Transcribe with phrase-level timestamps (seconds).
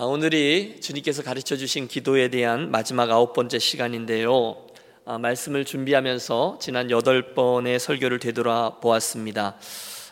[0.00, 4.64] 아, 오늘이 주님께서 가르쳐 주신 기도에 대한 마지막 아홉 번째 시간인데요.
[5.04, 9.56] 아, 말씀을 준비하면서 지난 여덟 번의 설교를 되돌아 보았습니다.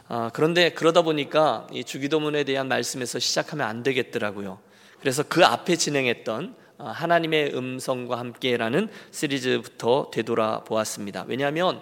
[0.08, 4.58] 아, 그런데 그러다 보니까 이 주기도문에 대한 말씀에서 시작하면 안 되겠더라고요.
[4.98, 11.26] 그래서 그 앞에 진행했던 하나님의 음성과 함께라는 시리즈부터 되돌아 보았습니다.
[11.28, 11.80] 왜냐하면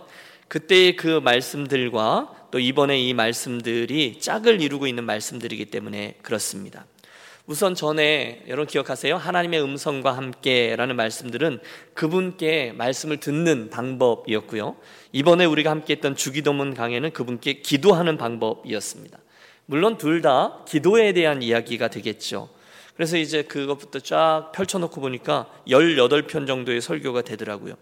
[0.48, 6.84] 그때의 그 말씀들과 또 이번에 이 말씀들이 짝을 이루고 있는 말씀들이기 때문에 그렇습니다.
[7.46, 9.18] 우선 전에 여러분 기억하세요?
[9.18, 11.60] 하나님의 음성과 함께라는 말씀들은
[11.92, 14.76] 그분께 말씀을 듣는 방법이었고요.
[15.12, 19.18] 이번에 우리가 함께 했던 주기도문 강해는 그분께 기도하는 방법이었습니다.
[19.66, 22.48] 물론 둘 다 기도에 대한 이야기가 되겠죠.
[22.96, 27.74] 그래서 이제 그것부터 쫙 펼쳐놓고 보니까 18편 정도의 설교가 되더라고요.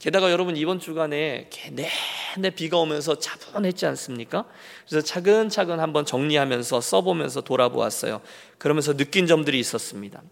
[0.00, 4.46] 게다가 여러분 이번 주간에 내내 비가 오면서 차분했지 않습니까?
[4.88, 8.22] 그래서 차근차근 한번 정리하면서 써보면서 돌아보았어요.
[8.56, 10.22] 그러면서 느낀 점들이 있었습니다.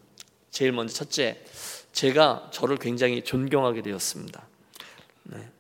[0.51, 1.45] 제일 먼저 첫째,
[1.93, 4.43] 제가 저를 굉장히 존경하게 되었습니다.
[5.25, 5.51] 네.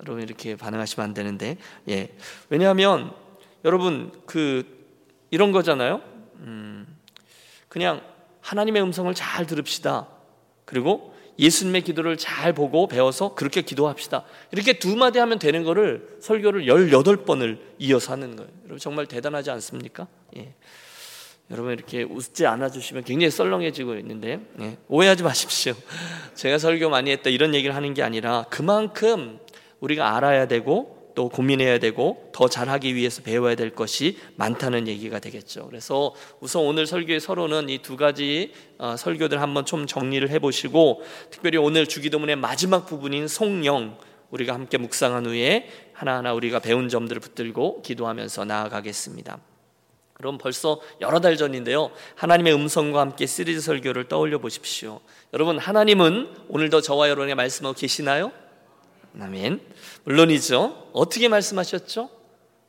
[0.00, 2.12] 여러분 이렇게 반응하시면 안 되는데, 예.
[2.48, 3.14] 왜냐하면
[3.64, 4.64] 여러분 그
[5.30, 6.02] 이런 거잖아요.
[6.40, 6.98] 음,
[7.68, 8.02] 그냥
[8.40, 10.08] 하나님의 음성을 잘 들읍시다.
[10.64, 14.24] 그리고 예수님의 기도를 잘 보고 배워서 그렇게 기도합시다.
[14.52, 18.50] 이렇게 두 마디 하면 되는 거를 설교를 18번을 이어서 하는 거예요.
[18.64, 20.06] 여러분 정말 대단하지 않습니까?
[20.36, 20.54] 예.
[21.50, 24.78] 여러분 이렇게 웃지 않아 주시면 굉장히 썰렁해지고 있는데 예.
[24.88, 25.74] 오해하지 마십시오.
[26.34, 29.38] 제가 설교 많이 했다 이런 얘기를 하는 게 아니라 그만큼
[29.80, 35.66] 우리가 알아야 되고 또 고민해야 되고 더 잘하기 위해서 배워야 될 것이 많다는 얘기가 되겠죠.
[35.66, 41.56] 그래서 우선 오늘 설교의 서론은 이 두 가지 어, 설교들 한번 좀 정리를 해보시고 특별히
[41.56, 43.98] 오늘 주기도문의 마지막 부분인 송영
[44.30, 49.38] 우리가 함께 묵상한 후에 하나하나 우리가 배운 점들을 붙들고 기도하면서 나아가겠습니다.
[50.12, 51.90] 그럼 벌써 여러 달 전인데요.
[52.16, 55.00] 하나님의 음성과 함께 시리즈 설교를 떠올려 보십시오.
[55.32, 58.32] 여러분, 하나님은 오늘도 저와 여러분의 말씀하고 계시나요?
[59.20, 59.60] 아멘.
[60.04, 60.90] 물론이죠.
[60.92, 62.10] 어떻게 말씀하셨죠?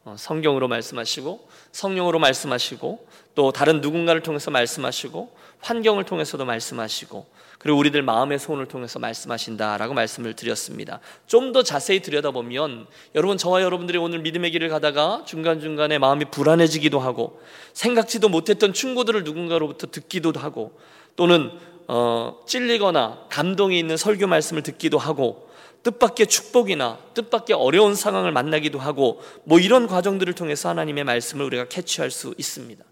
[0.06, 7.26] 어, 성경으로 말씀하시고 성령으로 말씀하시고 또 다른 누군가를 통해서 말씀하시고 환경을 통해서도 말씀하시고
[7.60, 11.02] 그리고 우리들 마음의 소원을 통해서 말씀하신다라고 말씀을 드렸습니다.
[11.26, 17.42] 좀 더 자세히 들여다보면 여러분 저와 여러분들이 오늘 믿음의 길을 가다가 중간중간에 마음이 불안해지기도 하고
[17.74, 20.80] 생각지도 못했던 충고들을 누군가로부터 듣기도 하고
[21.18, 21.52] 또는
[21.88, 25.47] 어, 찔리거나 감동이 있는 설교 말씀을 듣기도 하고
[25.88, 32.12] 뜻밖의 축복이나 뜻밖의 어려운 상황을 만나기도 하고 뭐 이런 과정들을 통해서 하나님의 말씀을 우리가 캐치할
[32.12, 32.84] 수 있습니다.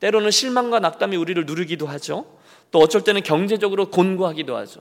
[0.00, 2.26] 때로는 실망과 낙담이 우리를 누르기도 하죠.
[2.70, 4.80] 또 어쩔 때는 경제적으로 곤고하기도 하죠.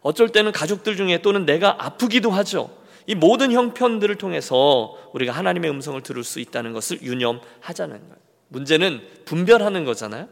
[0.00, 2.70] 어쩔 때는 가족들 중에 또는 내가 아프기도 하죠.
[3.06, 8.16] 이 모든 형편들을 통해서 우리가 하나님의 음성을 들을 수 있다는 것을 유념하자는 거예요.
[8.48, 10.28] 문제는 분별하는 거잖아요.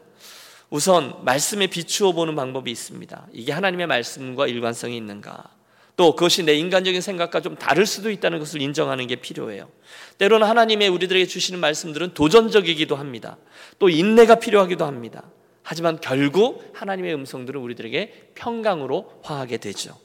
[0.69, 3.27] 우선 말씀에 비추어 보는 방법이 있습니다.
[3.31, 5.60] 이게 하나님의 말씀과 일관성이 있는가?
[5.95, 9.69] 또 그것이 내 인간적인 생각과 좀 다를 수도 있다는 것을 인정하는 게 필요해요.
[10.17, 13.37] 때로는 하나님의 우리들에게 주시는 말씀들은 도전적이기도 합니다.
[13.79, 15.23] 또 인내가 필요하기도 합니다.
[15.63, 19.97] 하지만 결국 하나님의 음성들은 우리들에게 평강으로 화하게 되죠.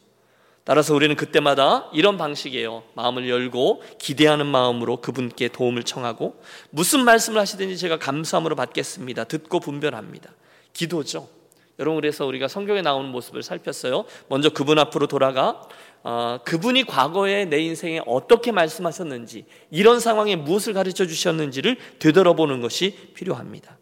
[0.65, 2.83] 따라서 우리는 그때마다 이런 방식이에요.
[2.95, 9.25] 마음을 열고 기대하는 마음으로 그분께 도움을 청하고 무슨 말씀을 하시든지 제가 감사함으로 받겠습니다.
[9.25, 10.35] 듣고 분별합니다.
[10.73, 11.36] 기도죠.
[11.79, 14.05] 여러분 그래서 우리가 성경에 나오는 모습을 살폈어요.
[14.29, 15.63] 먼저 그분 앞으로 돌아가
[16.03, 23.77] 어, 그분이 과거에 내 인생에 어떻게 말씀하셨는지 이런 상황에 무엇을 가르쳐 주셨는지를 되돌아보는 것이 필요합니다.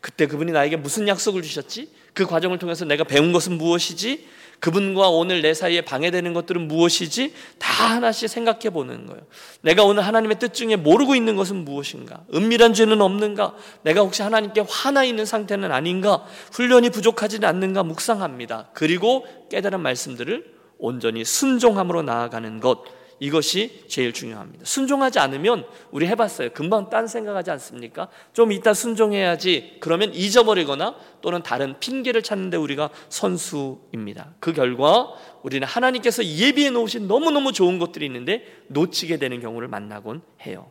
[0.00, 1.90] 그때 그분이 나에게 무슨 약속을 주셨지?
[2.12, 4.26] 그 과정을 통해서 내가 배운 것은 무엇이지?
[4.60, 7.32] 그분과 오늘 내 사이에 방해되는 것들은 무엇이지?
[7.58, 9.22] 다 하나씩 생각해 보는 거예요.
[9.62, 12.22] 내가 오늘 하나님의 뜻 중에 모르고 있는 것은 무엇인가?
[12.34, 13.54] 은밀한 죄는 없는가?
[13.82, 16.24] 내가 혹시 하나님께 화나 있는 상태는 아닌가?
[16.52, 17.84] 훈련이 부족하지는 않는가?
[17.84, 18.70] 묵상합니다.
[18.72, 20.44] 그리고 깨달은 말씀들을
[20.78, 22.97] 온전히 순종함으로 나아가는 것.
[23.20, 24.64] 이것이 제일 중요합니다.
[24.64, 26.50] 순종하지 않으면 우리 해봤어요.
[26.52, 28.08] 금방 딴 생각하지 않습니까?
[28.32, 29.78] 좀 이따 순종해야지.
[29.80, 34.34] 그러면 잊어버리거나 또는 다른 핑계를 찾는데 우리가 선수입니다.
[34.40, 35.08] 그 결과
[35.42, 40.70] 우리는 하나님께서 예비해 놓으신 너무너무 좋은 것들이 있는데 놓치게 되는 경우를 만나곤 해요.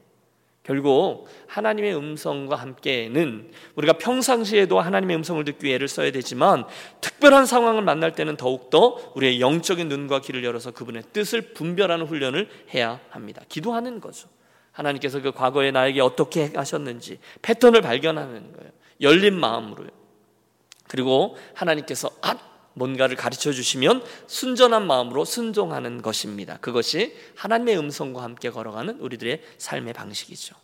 [0.67, 6.65] 결국 하나님의 음성과 함께는 우리가 평상시에도 하나님의 음성을 듣기 위해 애를 써야 되지만
[6.99, 12.99] 특별한 상황을 만날 때는 더욱더 우리의 영적인 눈과 귀를 열어서 그분의 뜻을 분별하는 훈련을 해야
[13.09, 13.43] 합니다.
[13.47, 14.27] 기도하는 거죠.
[14.73, 18.71] 하나님께서 그 과거에 나에게 어떻게 하셨는지 패턴을 발견하는 거예요.
[18.99, 19.89] 열린 마음으로요.
[20.89, 22.35] 그리고 하나님께서 아
[22.77, 26.57] 뭔가를 가르쳐 주시면 순전한 마음으로 순종하는 것입니다.
[26.61, 30.55] 그것이 하나님의 음성과 함께 걸어가는 우리들의 삶의 방식이죠.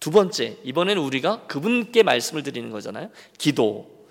[0.00, 3.10] 두 번째, 이번에는 우리가 그분께 말씀을 드리는 거잖아요.
[3.38, 4.06] 기도.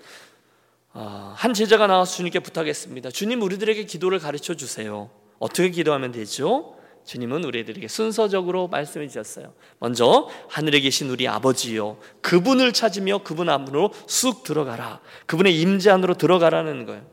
[0.94, 3.10] 아, 한 제자가 나와서 주님께 부탁했습니다.
[3.10, 5.10] 주님 우리들에게 기도를 가르쳐 주세요.
[5.38, 6.76] 어떻게 기도하면 되죠?
[7.04, 9.52] 주님은 우리들에게 순서적으로 말씀해 주셨어요.
[9.78, 11.98] 먼저 하늘에 계신 우리 아버지요.
[12.20, 15.00] 그분을 찾으며 그분 안으로 쑥 들어가라.
[15.26, 17.04] 그분의 임재 안으로 들어가라는 거예요.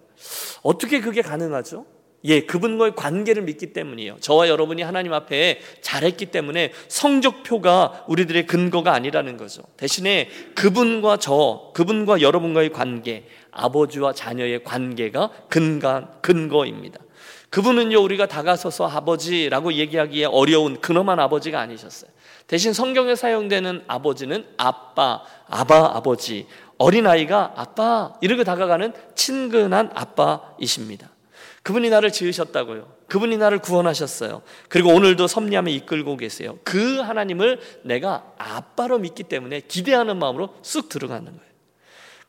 [0.62, 1.86] 어떻게 그게 가능하죠?
[2.26, 4.18] 예, 그분과의 관계를 믿기 때문이에요.
[4.20, 9.64] 저와 여러분이 하나님 앞에 잘했기 때문에 성적표가 우리들의 근거가 아니라는 거죠.
[9.78, 17.00] 대신에 그분과 저, 그분과 여러분과의 관계, 아버지와 자녀의 관계가 근간, 근거입니다.
[17.52, 22.12] 그분은요, 우리가 다가서서 아버지라고 얘기하기에 어려운 그놈한 아버지가 아니셨어요.
[22.48, 26.48] 대신 성경에 사용되는 아버지는 아빠, 아바 아버지,
[26.80, 31.12] 어린아이가 아빠, 이렇게 다가가는 친근한 아빠이십니다.
[31.62, 32.92] 그분이 나를 지으셨다고요.
[33.08, 34.42] 그분이 나를 구원하셨어요.
[34.70, 36.58] 그리고 오늘도 섭리함에 이끌고 계세요.
[36.64, 41.50] 그 하나님을 내가 아빠로 믿기 때문에 기대하는 마음으로 쑥 들어가는 거예요.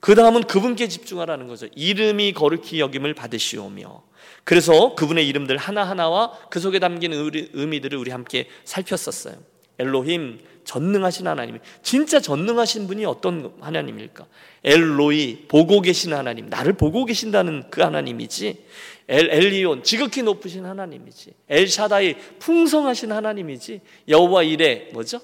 [0.00, 1.69] 그 다음은 그분께 집중하라는 거죠.
[1.75, 4.02] 이름이 거룩히 여김을 받으시오며.
[4.44, 9.35] 그래서 그분의 이름들 하나하나와 그 속에 담긴 의미들을 우리 함께 살폈었어요.
[9.79, 11.58] 엘로힘, 전능하신 하나님.
[11.82, 14.25] 진짜 전능하신 분이 어떤 하나님일까?
[14.62, 16.46] 엘로이, 보고 계신 하나님.
[16.49, 18.64] 나를 보고 계신다는 그 하나님이지.
[19.08, 25.20] 엘, 엘리온 지극히 높으신 하나님이지 엘샤다이 풍성하신 하나님이지 여호와 이레 뭐죠?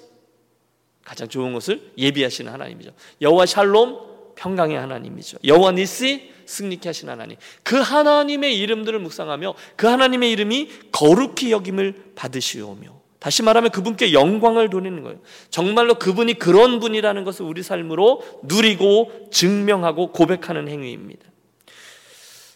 [1.05, 2.91] 가장 좋은 것을 예비하시는 하나님이죠
[3.21, 10.31] 여호와 샬롬 평강의 하나님이죠 여호와 니시 승리케 하신 하나님 그 하나님의 이름들을 묵상하며 그 하나님의
[10.31, 15.19] 이름이 거룩히 여김을 받으시오며 다시 말하면 그분께 영광을 돌리는 거예요.
[15.49, 21.25] 정말로 그분이 그런 분이라는 것을 우리 삶으로 누리고 증명하고 고백하는 행위입니다.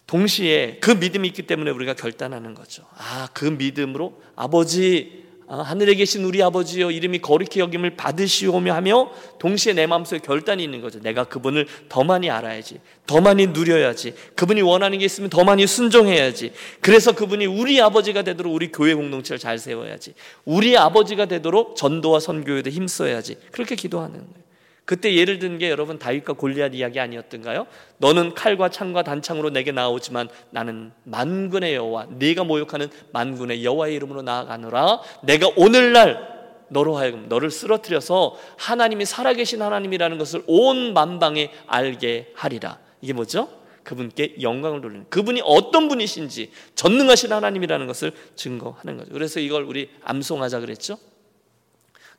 [0.06, 2.84] 동시에 그 믿음이 있기 때문에 우리가 결단하는 거죠.
[2.96, 9.74] 아, 그 믿음으로 아버지, 아, 하늘에 계신 우리 아버지여 이름이 거룩히 여김을 받으시오며 하며 동시에
[9.74, 11.00] 내 마음속에 결단이 있는 거죠.
[11.00, 12.80] 내가 그분을 더 많이 알아야지.
[13.06, 14.14] 더 많이 누려야지.
[14.34, 16.52] 그분이 원하는 게 있으면 더 많이 순종해야지.
[16.80, 20.14] 그래서 그분이 우리 아버지가 되도록 우리 교회 공동체를 잘 세워야지.
[20.44, 23.36] 우리 아버지가 되도록 전도와 선교에도 힘써야지.
[23.50, 24.42] 그렇게 기도하는 거예요.
[24.84, 27.66] 그때 예를 든 게 여러분 다윗과 골리앗 이야기 아니었던가요?
[27.98, 35.00] 너는 칼과 창과 단창으로 내게 나오지만 나는 만군의 여호와 네가 모욕하는 만군의 여호와의 이름으로 나아가노라
[35.22, 36.32] 내가 오늘날
[36.68, 43.48] 너로 하여금 너를 쓰러뜨려서 하나님이 살아계신 하나님이라는 것을 온 만방에 알게 하리라 이게 뭐죠?
[43.84, 50.60] 그분께 영광을 돌리는 그분이 어떤 분이신지 전능하신 하나님이라는 것을 증거하는 거죠 그래서 이걸 우리 암송하자
[50.60, 50.98] 그랬죠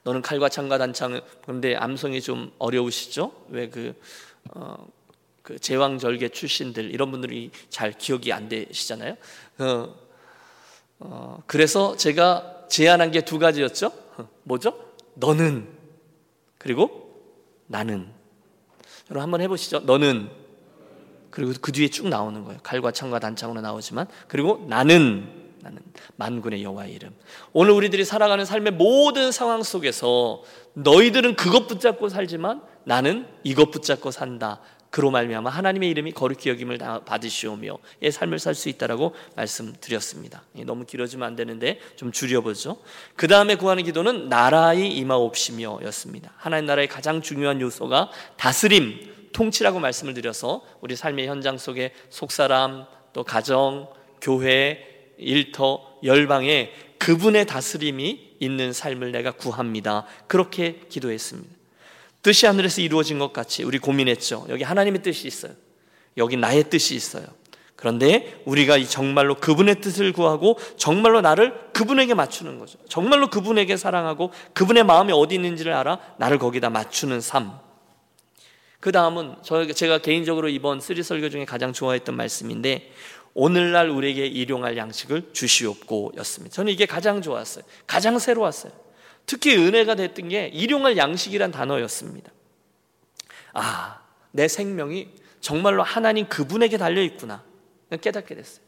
[0.04, 3.32] 너는 칼과 창과 단창 그런데 암송이 좀 어려우시죠?
[3.50, 3.94] 왜그
[4.52, 4.88] 어,
[5.42, 9.16] 그 제왕절개 출신들 이런 분들이 잘 기억이 안 되시잖아요.
[9.60, 9.96] 어,
[11.00, 13.92] 어, 그래서 제가 제안한 게 두 가지였죠.
[14.44, 14.78] 뭐죠?
[15.16, 15.68] 너는
[16.58, 17.04] 그리고
[17.68, 18.08] 나는.
[19.10, 19.82] 여러분 한번 해보시죠.
[19.82, 20.30] 너는
[21.30, 22.60] 그리고 그 뒤에 쭉 나오는 거예요.
[22.64, 25.80] 칼과 창과 단창으로 나오지만 그리고 나는 나는
[26.18, 27.16] 만군의 여호와의 이름.
[27.54, 30.44] 오늘 우리들이 살아가는 삶의 모든 상황 속에서
[30.74, 34.60] 너희들은 그것 붙잡고 살지만 나는 이것 붙잡고 산다.
[34.90, 40.44] 그로 말미암아 하나님의 이름이 거룩히 여김을 받으시오며의 삶을 살 수 있다라고 말씀드렸습니다.
[40.68, 42.78] 너무 길어지면 안 되는데 좀 줄여보죠.
[43.16, 46.34] 그 다음에 구하는 기도는 나라의 임하옵시며였습니다.
[46.38, 53.24] 하나님 나라의 가장 중요한 요소가 다스림, 통치라고 말씀을 드려서 우리 삶의 현장 속에 속사람, 또
[53.24, 53.90] 가정,
[54.22, 60.06] 교회, 일터 열방에 그분의 다스림이 있는 삶을 내가 구합니다.
[60.28, 61.54] 그렇게 기도했습니다.
[62.22, 64.48] 뜻이 하늘에서 이루어진 것 같이 우리 고민했죠.
[64.50, 65.54] 여기 하나님의 뜻이 있어요.
[66.18, 67.26] 여기 나의 뜻이 있어요.
[67.76, 72.80] 그런데 우리가 정말로 그분의 뜻을 구하고 정말로 나를 그분에게 맞추는 거죠.
[72.88, 77.60] 정말로 그분에게 사랑하고 그분의 마음이 어디 있는지를 알아 나를 거기다 맞추는 삶.
[78.80, 79.36] 그 다음은
[79.76, 82.92] 제가 개인적으로 이번 시리즈 설교 중에 가장 좋아했던 말씀인데
[83.34, 86.54] 오늘날 우리에게 일용할 양식을 주시옵고였습니다.
[86.54, 87.64] 저는 이게 가장 좋았어요.
[87.88, 88.72] 가장 새로웠어요.
[89.26, 92.32] 특히 은혜가 됐던 게 일용할 양식이란 단어였습니다.
[93.54, 95.10] 아, 내 생명이
[95.42, 97.44] 정말로 하나님 그분에게 달려 있구나.
[98.02, 98.64] 깨닫게 됐어요.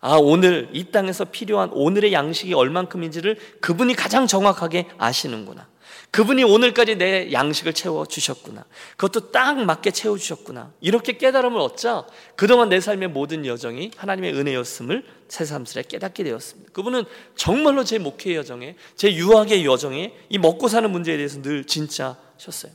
[0.00, 5.68] 아, 오늘 이 땅에서 필요한 오늘의 양식이 얼만큼인지를 그분이 가장 정확하게 아시는구나.
[6.10, 8.64] 그분이 오늘까지 내 양식을 채워 주셨구나.
[8.96, 10.72] 그것도 딱 맞게 채워 주셨구나.
[10.80, 12.06] 이렇게 깨달음을 얻자
[12.36, 16.72] 그동안 내 삶의 모든 여정이 하나님의 은혜였음을 새삼스레 깨닫게 되었습니다.
[16.72, 17.04] 그분은
[17.36, 22.72] 정말로 제 목회 여정에, 제 유학의 여정에 이 먹고 사는 문제에 대해서 늘 진짜셨어요.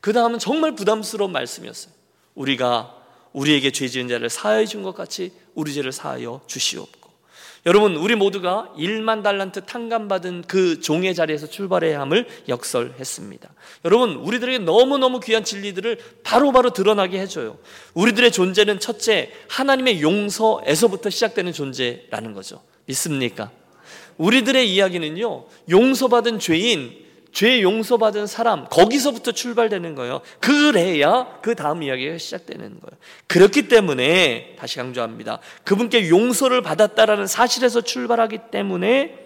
[0.00, 1.92] 그 다음은 정말 부담스러운 말씀이었어요.
[2.34, 2.96] 우리가
[3.32, 7.01] 우리에게 죄 지은 자를 사하여 준 것 같이 우리 죄를 사하여 주시옵고
[7.64, 13.48] 여러분, 우리 모두가 1만 달란트 탕감받은 그 종의 자리에서 출발해야 함을 역설했습니다.
[13.84, 17.58] 여러분, 우리들에게 너무너무 귀한 진리들을 바로바로 바로 드러나게 해줘요.
[17.94, 22.62] 우리들의 존재는 첫째, 하나님의 용서에서부터 시작되는 존재라는 거죠.
[22.86, 23.52] 믿습니까?
[24.16, 27.01] 우리들의 이야기는요, 용서받은 죄인,
[27.32, 30.20] 죄 용서받은 사람 거기서부터 출발되는 거예요.
[30.38, 33.00] 그래야 그 다음 이야기가 시작되는 거예요.
[33.26, 35.40] 그렇기 때문에 다시 강조합니다.
[35.64, 39.18] 그분께 용서를 받았다라는 사실에서 출발하기 때문에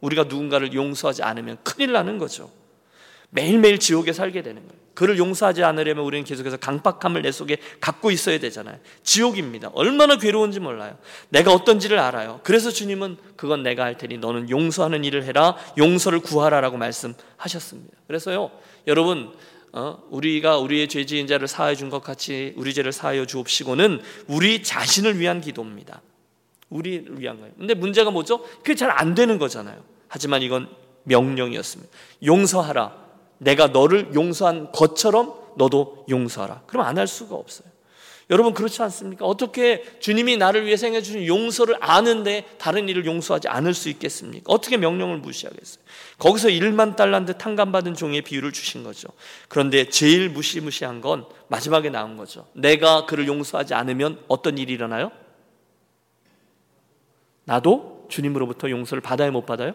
[0.00, 2.50] 우리가 누군가를 용서하지 않으면 큰일 나는 거죠.
[3.34, 4.82] 매일매일 지옥에 살게 되는 거예요.
[4.92, 8.78] 그를 용서하지 않으려면 우리는 계속해서 강박함을 내 속에 갖고 있어야 되잖아요.
[9.04, 9.70] 지옥입니다.
[9.72, 10.98] 얼마나 괴로운지 몰라요.
[11.30, 12.40] 내가 어떤지를 알아요.
[12.42, 15.56] 그래서 주님은 그건 내가 할 테니 너는 용서하는 일을 해라.
[15.78, 17.96] 용서를 구하라라고 말씀하셨습니다.
[18.06, 18.50] 그래서요,
[18.86, 19.32] 여러분,
[19.72, 24.62] 어, 우리가 우리의 죄 지은 자를 사하여 준 것 같이 우리 죄를 사하여 주옵시고는 우리
[24.62, 26.02] 자신을 위한 기도입니다.
[26.68, 27.54] 우리를 위한 거예요.
[27.58, 28.42] 근데 문제가 뭐죠?
[28.58, 29.82] 그게 잘 안 되는 거잖아요.
[30.08, 30.68] 하지만 이건
[31.04, 31.90] 명령이었습니다.
[32.26, 33.01] 용서하라.
[33.42, 36.62] 내가 너를 용서한 것처럼 너도 용서하라.
[36.66, 37.70] 그럼 안 할 수가 없어요.
[38.30, 39.26] 여러분 그렇지 않습니까?
[39.26, 44.44] 어떻게 주님이 나를 위해 생해 주신 용서를 아는데 다른 일을 용서하지 않을 수 있겠습니까?
[44.46, 45.84] 어떻게 명령을 무시하겠어요?
[46.18, 49.08] 거기서 1만 달란트 탕감받은 종의 비유를 주신 거죠.
[49.48, 52.46] 그런데 제일 무시무시한 건 마지막에 나온 거죠.
[52.54, 55.10] 내가 그를 용서하지 않으면 어떤 일이 일어나요?
[57.44, 59.74] 나도 주님으로부터 용서를 받아요, 못 받아요?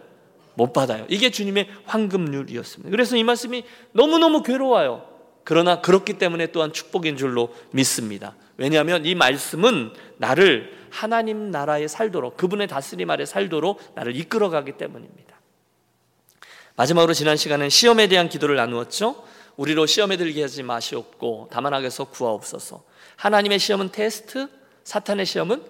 [0.58, 1.06] 못 받아요.
[1.08, 2.90] 이게 주님의 황금률이었습니다.
[2.90, 5.08] 그래서 이 말씀이 너무너무 괴로워요.
[5.44, 8.36] 그러나 그렇기 때문에 또한 축복인 줄로 믿습니다.
[8.58, 15.38] 왜냐하면 이 말씀은 나를 하나님 나라에 살도록 그분의 다스림 아래 살도록 나를 이끌어가기 때문입니다.
[16.76, 19.24] 마지막으로 지난 시간은 시험에 대한 기도를 나누었죠.
[19.58, 22.84] 우리로 시험에 들게 하지 마시옵고 다만 악에서 구하옵소서.
[23.16, 24.48] 하나님의 시험은 테스트,
[24.84, 25.62] 사탄의 시험은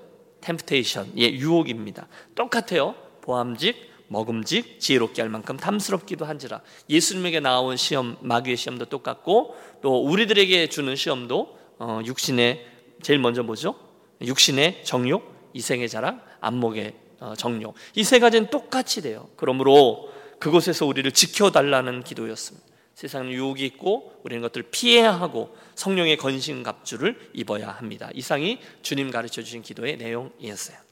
[0.42, 2.08] 템프테이션, 예, 유혹입니다.
[2.36, 2.96] 똑같아요.
[3.22, 10.68] 보암직, 먹음직 지혜롭게 할 만큼 탐스럽기도 한지라 예수님에게 나온 시험 마귀의 시험도 똑같고 또 우리들에게
[10.70, 12.66] 주는 시험도 어, 육신의
[13.02, 13.76] 제일 먼저 뭐죠?
[14.22, 19.30] 육신의 정욕, 이생의 자랑, 안목의 어, 정욕 이 세 가지는 똑같이 돼요.
[19.36, 20.10] 그러므로
[20.40, 22.66] 그곳에서 우리를 지켜달라는 기도였습니다.
[22.96, 28.10] 세상은 유혹이 있고 우리는 것들을 피해야 하고 성령의 건신 갑주를 입어야 합니다.
[28.16, 30.87] 이상이 주님 가르쳐 주신 기도의 내용이었어요.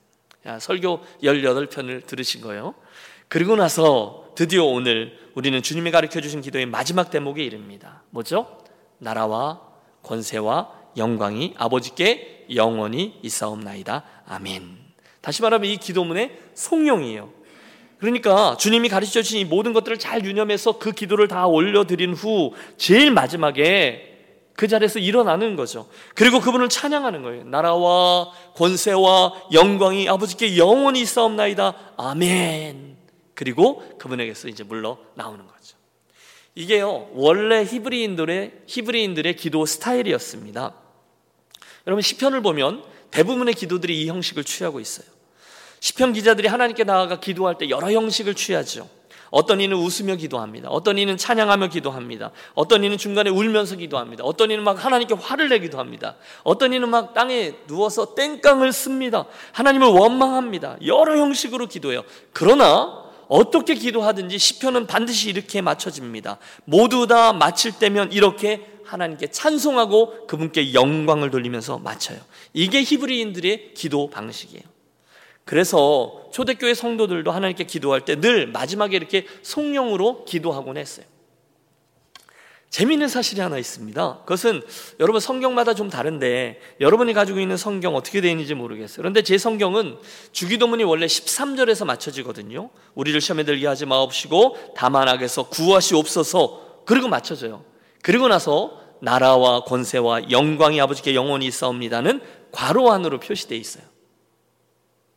[0.59, 2.75] 설교 18편을 들으신 거예요.
[3.27, 8.03] 그리고 나서 드디어 오늘 우리는 주님이 가르쳐 주신 기도의 마지막 대목에 이릅니다.
[8.11, 8.59] 뭐죠?
[8.97, 9.61] 나라와
[10.03, 14.03] 권세와 영광이 아버지께 영원히 있사옵나이다.
[14.27, 14.77] 아멘.
[15.21, 17.33] 다시 말하면 이 기도문의 송용이에요.
[17.97, 23.11] 그러니까 주님이 가르쳐 주신 이 모든 것들을 잘 유념해서 그 기도를 다 올려드린 후 제일
[23.11, 24.14] 마지막에
[24.55, 25.89] 그 자리에서 일어나는 거죠.
[26.13, 27.43] 그리고 그분을 찬양하는 거예요.
[27.43, 31.93] 나라와 권세와 영광이 아버지께 영원히 있사옵나이다.
[31.97, 32.95] 아멘.
[33.33, 35.75] 그리고 그분에게서 이제 물러 나오는 거죠.
[36.55, 40.73] 이게요, 원래 히브리인들의, 히브리인들의 기도 스타일이었습니다.
[41.85, 45.05] 여러분, 시편을 보면 대부분의 기도들이 이 형식을 취하고 있어요.
[45.81, 48.89] 시편 기자들이 하나님께 나아가 기도할 때 여러 형식을 취하죠.
[49.35, 50.69] 어떤 이는 웃으며 기도합니다.
[50.69, 52.31] 어떤 이는 찬양하며 기도합니다.
[52.53, 54.23] 어떤 이는 중간에 울면서 기도합니다.
[54.23, 56.15] 어떤 이는 막 하나님께 화를 내기도 합니다.
[56.45, 59.25] 어떤 이는 막 땅에 누워서 땡깡을 씁니다.
[59.51, 60.77] 하나님을 원망합니다.
[60.85, 62.03] 여러 형식으로 기도해요.
[62.31, 66.37] 그러나 어떻게 기도하든지 시편은 반드시 이렇게 맞춰집니다.
[66.63, 72.19] 모두 다 마칠 때면 이렇게 하나님께 찬송하고 그분께 영광을 돌리면서 마쳐요.
[72.53, 74.74] 이게 히브리인들의 기도 방식이에요.
[75.45, 81.05] 그래서 초대교회 성도들도 하나님께 기도할 때 늘 마지막에 이렇게 송영으로 기도하곤 했어요.
[82.71, 84.19] 재미있는 사실이 하나 있습니다.
[84.23, 84.61] 그것은
[84.99, 88.97] 여러분 성경마다 좀 다른데 여러분이 가지고 있는 성경 어떻게 되어 있는지 모르겠어요.
[88.97, 89.97] 그런데 제 성경은
[90.33, 92.69] 주기도문이 원래 13절에서 맞춰지거든요.
[92.95, 97.63] 우리를 시험에 들게 하지 마옵시고 다만 악에서 구하시옵소서 그리고 맞춰져요.
[98.01, 102.19] 그리고 나서 나라와 권세와 영광이 아버지께 영원히 있사옵니다는
[102.51, 103.94] 괄호 안으로 표시되어 있어요.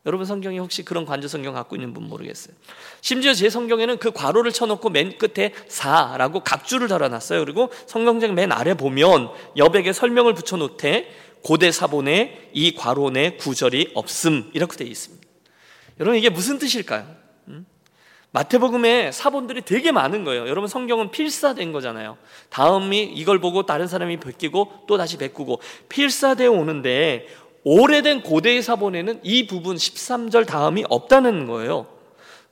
[0.08, 2.56] 여러분 성경에 혹시 그런 관저 성경 갖고 있는 분 모르겠어요.
[3.02, 7.44] 심지어 제 성경에는 그 괄호를 쳐놓고 맨 끝에 4라고 각주를 달아놨어요.
[7.44, 14.50] 그리고 성경책 맨 아래 보면 여백에 설명을 붙여놓되 고대 사본에 이 괄호 내 구절이 없음
[14.54, 15.28] 이렇게 되어 있습니다.
[16.00, 17.06] 여러분 이게 무슨 뜻일까요?
[17.48, 17.66] 음?
[18.30, 20.48] 마태복음에 사본들이 되게 많은 거예요.
[20.48, 22.16] 여러분 성경은 필사된 거잖아요.
[22.48, 25.60] 다음이 이걸 보고 다른 사람이 베끼고 또 다시 베꾸고
[25.90, 27.26] 필사되어 오는데
[27.64, 31.86] 오래된 고대의 사본에는 이 부분 13절 다음이 없다는 거예요.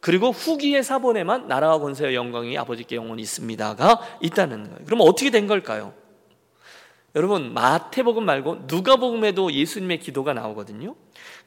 [0.00, 4.78] 그리고 후기의 사본에만 나라와 권세와 영광이 아버지께 영원히 있습니다가 있다는 거예요.
[4.84, 5.94] 그럼 어떻게 된 걸까요?
[7.16, 10.94] 여러분 마태복음 말고 누가복음에도 예수님의 기도가 나오거든요.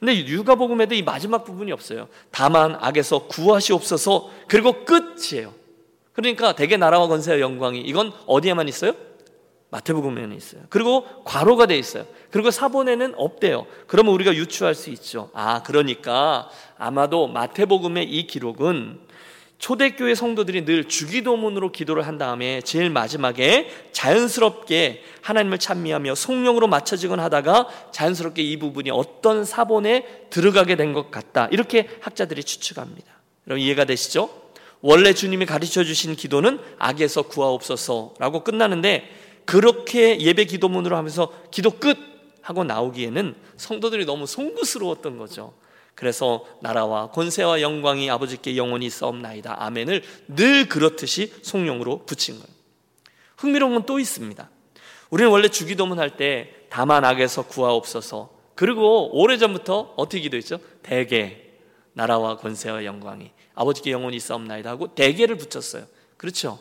[0.00, 2.08] 근데 누가복음에도 이 마지막 부분이 없어요.
[2.32, 5.54] 다만 악에서 구하시옵소서 그리고 끝이에요.
[6.12, 8.94] 그러니까 대개 나라와 건세와 영광이 이건 어디에만 있어요?
[9.70, 10.62] 마태복음에는 있어요.
[10.68, 12.04] 그리고 과로가 돼 있어요.
[12.30, 13.66] 그리고 사본에는 없대요.
[13.86, 15.30] 그러면 우리가 유추할 수 있죠.
[15.32, 19.00] 아, 그러니까 아마도 마태복음의 이 기록은
[19.58, 27.68] 초대교회 성도들이 늘 주기도문으로 기도를 한 다음에 제일 마지막에 자연스럽게 하나님을 찬미하며 성령으로 맞춰지곤 하다가
[27.92, 31.46] 자연스럽게 이 부분이 어떤 사본에 들어가게 된 것 같다.
[31.52, 33.06] 이렇게 학자들이 추측합니다.
[33.46, 34.30] 여러분 이해가 되시죠?
[34.80, 39.04] 원래 주님이 가르쳐 주신 기도는 악에서 구하옵소서라고 끝나는데
[39.44, 41.96] 그렇게 예배 기도문으로 하면서 기도 끝
[42.42, 45.54] 하고 나오기에는 성도들이 너무 송구스러웠던 거죠.
[45.94, 49.62] 그래서 나라와 권세와 영광이 아버지께 영원히 있사옵나이다.
[49.62, 52.48] 아멘을 늘 그렇듯이 송용으로 붙인 거예요.
[53.36, 54.48] 흥미로운 건 또 있습니다.
[55.10, 58.30] 우리는 원래 주기도문 할 때 다만 악에서 구하옵소서.
[58.54, 60.60] 그리고 오래전부터 어떻게 기도했죠?
[60.82, 61.42] 대개
[61.92, 65.84] 나라와 권세와 영광이 아버지께 영원히 있사옵나이다 하고 대개를 붙였어요.
[66.16, 66.58] 그렇죠?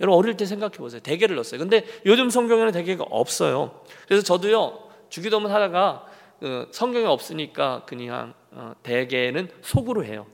[0.00, 1.00] 여러분 어릴 때 생각해 보세요.
[1.00, 1.58] 대개를 넣었어요.
[1.58, 3.82] 근데 요즘 성경에는 대개가 없어요.
[4.06, 6.06] 그래서 저도요 주기도문 하다가
[6.40, 10.26] 그 성경에 없으니까 그냥 어, 대개는 속으로 해요.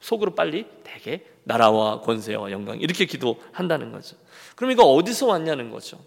[0.00, 4.16] 속으로 빨리 대개 나라와 권세와 영광 이렇게 기도한다는 거죠.
[4.54, 5.98] 그럼 이거 어디서 왔냐는 거죠.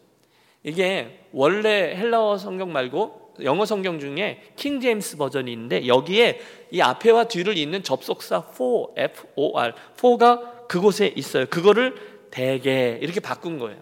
[0.64, 6.40] 이게 원래 헬라어 성경 말고 영어 성경 중에 킹 제임스 버전이 있는데 여기에
[6.72, 11.48] 이 앞에와 뒤를 잇는 접속사 for, f o r for가 그곳에 있어요.
[11.48, 11.96] 그거를
[12.32, 13.82] 대개 이렇게 바꾼 거예요.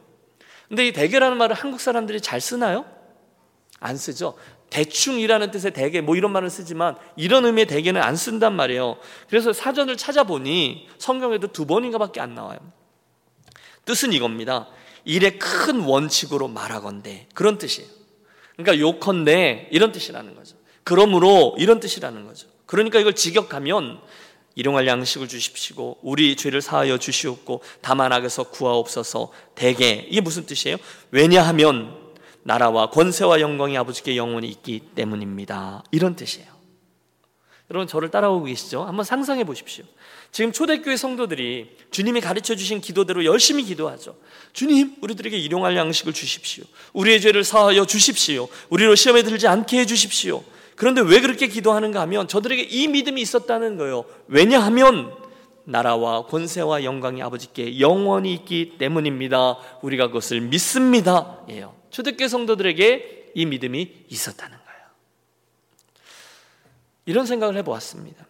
[0.68, 2.86] 근데 이 대개라는 말을 한국 사람들이 잘 쓰나요?
[3.80, 4.36] 안 쓰죠.
[4.70, 8.98] 대충이라는 뜻의 대개 뭐 이런 말을 쓰지만 이런 의미의 대개는 안 쓴단 말이에요.
[9.30, 12.60] 그래서 사전을 찾아보니 성경에도 두 번인가밖에 안 나와요.
[13.86, 14.68] 뜻은 이겁니다.
[15.06, 17.90] 일의 큰 원칙으로 말하건대 그런 뜻이에요.
[18.56, 20.56] 그러니까 요컨대 이런 뜻이라는 거죠.
[20.84, 22.48] 그러므로 이런 뜻이라는 거죠.
[22.66, 24.00] 그러니까 이걸 직역하면
[24.60, 25.96] 일용할 양식을 주십시오.
[26.02, 29.32] 우리 죄를 사하여 주시옵고 다만 악에서 구하옵소서.
[29.56, 30.76] 대개 이게 무슨 뜻이에요?
[31.12, 31.98] 왜냐하면
[32.44, 35.84] 나라와 권세와 영광이 아버지께 영원히 있기 때문입니다.
[35.92, 36.60] 이런 뜻이에요.
[37.72, 38.84] 여러분 저를 따라오고 계시죠?
[38.84, 39.86] 한번 상상해 보십시오.
[40.32, 44.18] 지금 초대교회 성도들이 주님이 가르쳐 주신 기도대로 열심히 기도하죠.
[44.52, 46.66] 주님, 우리들에게 일용할 양식을 주십시오.
[46.94, 48.50] 우리의 죄를 사하여 주십시오.
[48.70, 50.44] 우리로 시험에 들지 않게 해 주십시오.
[50.80, 54.06] 그런데 왜 그렇게 기도하는가 하면 저들에게 이 믿음이 있었다는 거예요.
[54.28, 55.14] 왜냐하면
[55.66, 59.58] 나라와 권세와 영광이 아버지께 영원히 있기 때문입니다.
[59.82, 61.42] 우리가 그것을 믿습니다.
[61.50, 61.76] 예요.
[61.90, 64.80] 초대교회 성도들에게 이 믿음이 있었다는 거예요.
[67.08, 68.26] 이런 생각을 해보았습니다.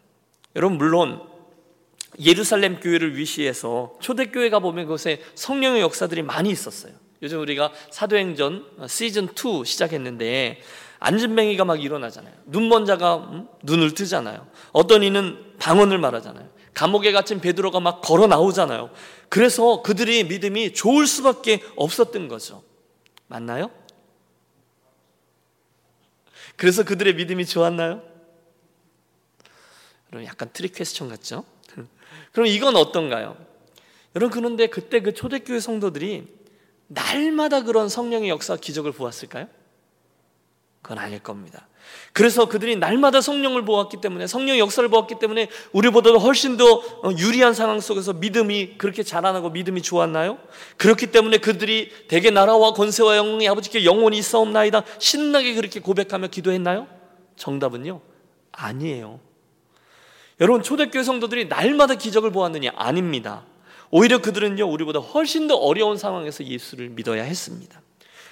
[0.56, 1.22] 여러분 물론
[2.20, 6.94] 예루살렘 교회를 위시해서 초대교회가 보면 그곳에 성령의 역사들이 많이 있었어요.
[7.22, 10.64] 요즘 우리가 사도행전 시즌 2 시작했는데
[11.00, 12.34] 안진뱅이가 막 일어나잖아요.
[12.46, 13.48] 눈먼 자가 음?
[13.64, 14.48] 눈을 뜨잖아요.
[14.72, 16.50] 어떤 이는 방언을 말하잖아요.
[16.74, 18.90] 감옥에 갇힌 베드로가 막 걸어 나오잖아요.
[19.30, 22.64] 그래서 그들의 믿음이 좋을 수밖에 없었던 거죠.
[23.28, 23.72] 맞나요?
[26.56, 28.02] 그래서 그들의 믿음이 좋았나요?
[30.12, 31.46] 여러분 약간 trick question 같죠?
[32.34, 33.38] 그럼 이건 어떤가요?
[34.16, 36.28] 여러분 그런데 그때 그 초대교회 성도들이
[36.88, 39.48] 날마다 그런 성령의 역사 기적을 보았을까요?
[40.82, 41.68] 그건 아닐 겁니다.
[42.14, 47.54] 그래서 그들이 날마다 성령을 보았기 때문에 성령의 역사를 보았기 때문에 우리보다도 훨씬 더 어, 유리한
[47.54, 50.38] 상황 속에서 믿음이 그렇게 자라나고 믿음이 좋았나요?
[50.78, 56.88] 그렇기 때문에 그들이 대개 나라와 권세와 영광이 아버지께 영원히 있사옵나이다 신나게 그렇게 고백하며 기도했나요?
[57.36, 58.02] 정답은요
[58.52, 59.20] 아니에요.
[60.42, 63.46] 여러분 초대교회 성도들이 날마다 기적을 보았느냐 아닙니다.
[63.92, 67.82] 오히려 그들은요 우리보다 훨씬 더 어려운 상황에서 예수를 믿어야 했습니다.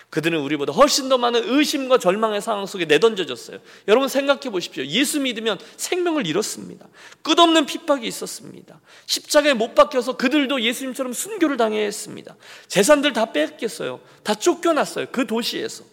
[0.09, 3.59] 그들은 우리보다 훨씬 더 많은 의심과 절망의 상황 속에 내던져졌어요.
[3.89, 4.85] 여러분 생각해 보십시오.
[4.85, 6.87] 예수 믿으면 생명을 잃었습니다.
[7.23, 8.79] 끝없는 핍박이 있었습니다.
[9.05, 12.37] 십자가에 못 박혀서 그들도 예수님처럼 순교를 당해야 했습니다.
[12.67, 13.99] 재산들 다 뺏겼어요.
[14.23, 15.07] 다 쫓겨났어요.
[15.11, 15.83] 그 도시에서.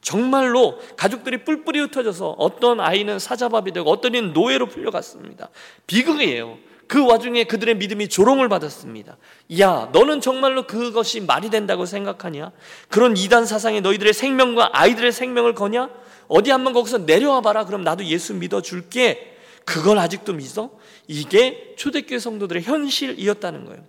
[0.00, 5.50] 정말로 가족들이 뿔뿔이 흩어져서 어떤 아이는 사자밥이 되고 어떤 이는 노예로 풀려갔습니다.
[5.86, 6.58] 비극이에요.
[6.88, 9.18] 그 와중에 그들의 믿음이 조롱을 받았습니다.
[9.60, 12.50] 야, 너는 정말로 그것이 말이 된다고 생각하냐?
[12.88, 15.90] 그런 이단 사상에 너희들의 생명과 아이들의 생명을 거냐?
[16.28, 17.66] 어디 한번 거기서 내려와 봐라.
[17.66, 19.36] 그럼 나도 예수 믿어 줄게.
[19.66, 20.70] 그걸 아직도 믿어?
[21.06, 23.84] 이게 초대교회 성도들의 현실이었다는 거예요.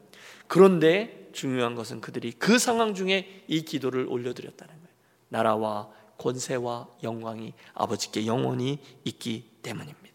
[0.47, 4.89] 그런데 중요한 것은 그들이 그 상황 중에 이 기도를 올려드렸다는 거예요.
[5.29, 10.08] 나라와 권세와 영광이 아버지께 영원히 있기 때문입니다.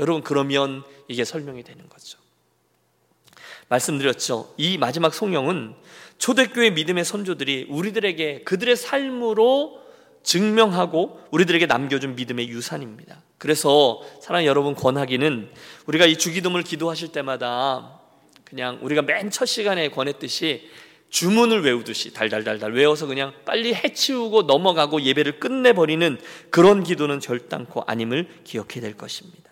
[0.00, 2.18] 여러분 그러면 이게 설명이 되는 거죠.
[3.68, 4.52] 말씀드렸죠.
[4.56, 5.74] 이 마지막 성령은
[6.18, 9.80] 초대교회 믿음의 선조들이 우리들에게 그들의 삶으로
[10.22, 13.22] 증명하고 우리들에게 남겨준 믿음의 유산입니다.
[13.38, 15.50] 그래서 사랑 여러분 권하기는
[15.86, 18.00] 우리가 이 주기도문을 기도하실 때마다
[18.44, 20.68] 그냥 우리가 맨 첫 시간에 권했듯이
[21.10, 28.80] 주문을 외우듯이 달달달달 외워서 그냥 빨리 해치우고 넘어가고 예배를 끝내버리는 그런 기도는 결단코 아님을 기억해야
[28.80, 29.49] 될 것입니다.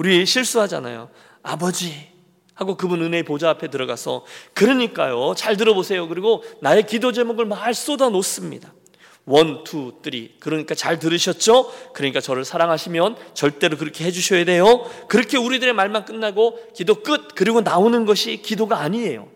[0.00, 1.10] 우리 실수하잖아요.
[1.42, 1.92] 아버지
[2.54, 5.34] 하고 그분 은혜의 보좌 앞에 들어가서 그러니까요.
[5.36, 6.08] 잘 들어보세요.
[6.08, 8.72] 그리고 나의 기도 제목을 막 쏟아 놓습니다.
[9.26, 10.36] One, two, three.
[10.40, 11.70] 그러니까 잘 들으셨죠?
[11.92, 14.90] 그러니까 저를 사랑하시면 절대로 그렇게 해주셔야 돼요.
[15.06, 17.34] 그렇게 우리들의 말만 끝나고 기도 끝.
[17.34, 19.28] 그리고 나오는 것이 기도가 아니에요.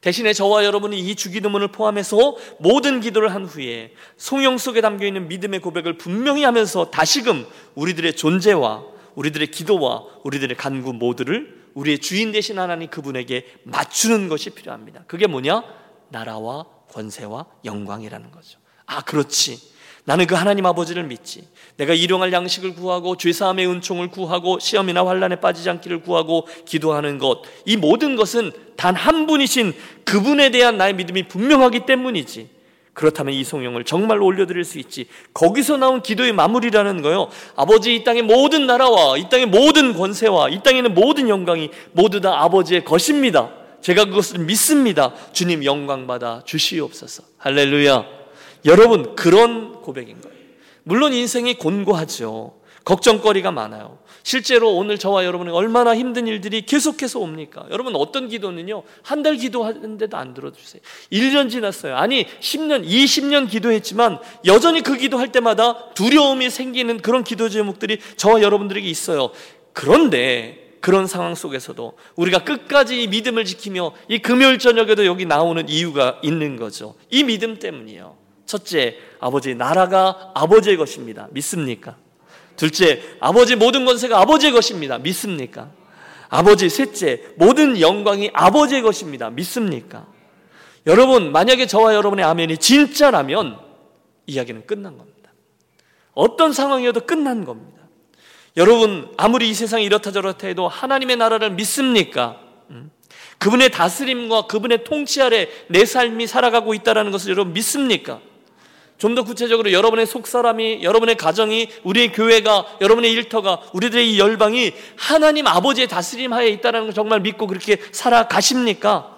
[0.00, 5.58] 대신에 저와 여러분이 이 주기도문을 포함해서 모든 기도를 한 후에 송영 속에 담겨 있는 믿음의
[5.58, 12.88] 고백을 분명히 하면서 다시금 우리들의 존재와 우리들의 기도와 우리들의 간구 모두를 우리의 주인 되신 하나님
[12.88, 15.04] 그분에게 맞추는 것이 필요합니다.
[15.06, 15.62] 그게 뭐냐?
[16.08, 18.58] 나라와 권세와 영광이라는 거죠.
[18.86, 19.74] 아, 그렇지.
[20.06, 21.48] 나는 그 하나님 아버지를 믿지.
[21.78, 27.42] 내가 일용할 양식을 구하고 죄사함의 은총을 구하고 시험이나 환란에 빠지지 않기를 구하고 기도하는 것.
[27.64, 29.72] 이 모든 것은 단 한 분이신
[30.04, 32.53] 그분에 대한 나의 믿음이 분명하기 때문이지.
[32.94, 35.06] 그렇다면 이 성령을 정말로 올려드릴 수 있지.
[35.34, 37.28] 거기서 나온 기도의 마무리라는 거요.
[37.56, 42.20] 아버지 이 땅의 모든 나라와 이 땅의 모든 권세와 이 땅에 있는 모든 영광이 모두
[42.20, 43.50] 다 아버지의 것입니다.
[43.80, 45.12] 제가 그것을 믿습니다.
[45.32, 47.24] 주님 영광 받아 주시옵소서.
[47.36, 48.06] 할렐루야.
[48.64, 50.34] 여러분 그런 고백인 거예요.
[50.84, 52.54] 물론 인생이 곤고하죠.
[52.84, 53.98] 걱정거리가 많아요.
[54.22, 57.66] 실제로 오늘 저와 여러분이 얼마나 힘든 일들이 계속해서 옵니까?
[57.70, 58.82] 여러분 어떤 기도는요.
[59.02, 60.82] 한 달 기도하는데도 안 들어주세요.
[61.10, 61.96] 1년 지났어요.
[61.96, 68.86] 아니 10년, 20년 기도했지만 여전히 그 기도할 때마다 두려움이 생기는 그런 기도 제목들이 저와 여러분들에게
[68.86, 69.30] 있어요.
[69.72, 76.20] 그런데 그런 상황 속에서도 우리가 끝까지 이 믿음을 지키며 이 금요일 저녁에도 여기 나오는 이유가
[76.22, 76.94] 있는 거죠.
[77.10, 78.16] 이 믿음 때문이에요.
[78.44, 81.28] 첫째, 아버지 나라가 아버지의 것입니다.
[81.30, 81.96] 믿습니까?
[82.56, 84.98] 둘째, 아버지 모든 권세가 아버지의 것입니다.
[84.98, 85.70] 믿습니까?
[86.28, 89.30] 아버지 셋째, 모든 영광이 아버지의 것입니다.
[89.30, 90.06] 믿습니까?
[90.86, 93.58] 여러분, 만약에 저와 여러분의 아멘이 진짜라면
[94.26, 95.32] 이야기는 끝난 겁니다.
[96.12, 97.82] 어떤 상황이어도 끝난 겁니다.
[98.56, 102.40] 여러분, 아무리 이 세상이 이렇다 저렇다 해도 하나님의 나라를 믿습니까?
[102.70, 102.90] 음?
[103.38, 108.20] 그분의 다스림과 그분의 통치 아래 내 삶이 살아가고 있다는 것을 여러분 믿습니까?
[108.98, 115.46] 좀 더 구체적으로 여러분의 속사람이, 여러분의 가정이, 우리의 교회가, 여러분의 일터가, 우리들의 이 열방이 하나님
[115.46, 119.16] 아버지의 다스림 하에 있다는 걸 정말 믿고 그렇게 살아가십니까?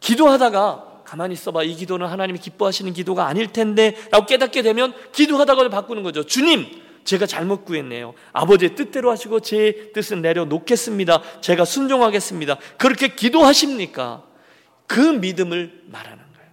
[0.00, 1.62] 기도하다가 가만히 있어봐.
[1.64, 6.24] 이 기도는 하나님이 기뻐하시는 기도가 아닐 텐데 라고 깨닫게 되면 기도하다가 바꾸는 거죠.
[6.24, 6.66] 주님,
[7.04, 8.14] 제가 잘못 구했네요.
[8.32, 11.22] 아버지의 뜻대로 하시고 제 뜻은 내려놓겠습니다.
[11.40, 12.56] 제가 순종하겠습니다.
[12.78, 14.22] 그렇게 기도하십니까?
[14.86, 16.50] 그 믿음을 말하는 거예요.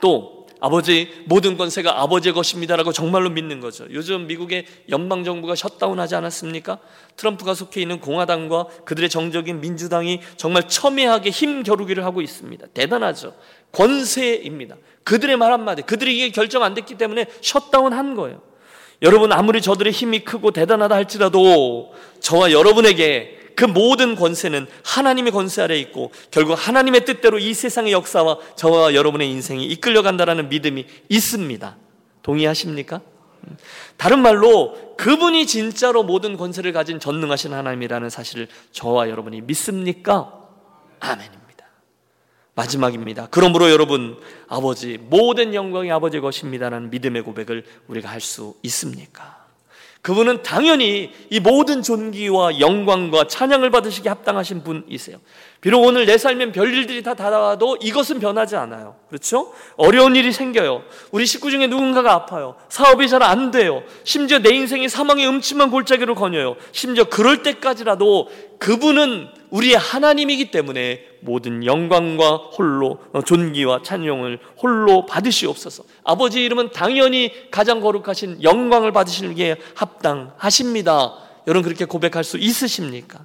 [0.00, 0.35] 또
[0.66, 3.86] 아버지 모든 권세가 아버지의 것입니다라고 정말로 믿는 거죠.
[3.92, 6.78] 요즘 미국의 연방 정부가 셧다운하지 않았습니까?
[7.16, 12.66] 트럼프가 속해 있는 공화당과 그들의 정적인 민주당이 정말 첨예하게 힘 겨루기를 하고 있습니다.
[12.74, 13.34] 대단하죠.
[13.70, 14.76] 권세입니다.
[15.04, 18.42] 그들의 말 한마디, 그들이 이게 결정 안 됐기 때문에 셧다운한 거예요.
[19.02, 25.78] 여러분 아무리 저들의 힘이 크고 대단하다 할지라도 저와 여러분에게 그 모든 권세는 하나님의 권세 아래
[25.78, 31.76] 있고 결국 하나님의 뜻대로 이 세상의 역사와 저와 여러분의 인생이 이끌려간다라는 믿음이 있습니다.
[32.22, 33.00] 동의하십니까?
[33.96, 40.34] 다른 말로 그분이 진짜로 모든 권세를 가진 전능하신 하나님이라는 사실을 저와 여러분이 믿습니까?
[41.00, 41.46] 아멘입니다.
[42.54, 43.28] 마지막입니다.
[43.30, 49.45] 그러므로 여러분 아버지 모든 영광이 아버지 것입니다라는 믿음의 고백을 우리가 할 수 있습니까?
[50.06, 55.18] 그분은 당연히 이 모든 존귀와 영광과 찬양을 받으시기 합당하신 분이세요.
[55.66, 58.94] 비록 오늘 내 삶엔 별일들이 다 다가와도 이것은 변하지 않아요.
[59.08, 59.52] 그렇죠?
[59.74, 60.84] 어려운 일이 생겨요.
[61.10, 62.54] 우리 식구 중에 누군가가 아파요.
[62.68, 63.82] 사업이 잘 안 돼요.
[64.04, 66.54] 심지어 내 인생이 사망의 음침한 골짜기로 거녀요.
[66.70, 68.28] 심지어 그럴 때까지라도
[68.60, 75.82] 그분은 우리의 하나님이기 때문에 모든 영광과 홀로 어, 존귀와 찬용을 홀로 받으시옵소서.
[76.04, 81.14] 아버지 이름은 당연히 가장 거룩하신 영광을 받으시기에 합당하십니다.
[81.48, 83.24] 여러분 그렇게 고백할 수 있으십니까?